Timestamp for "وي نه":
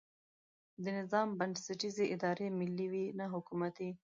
2.91-3.25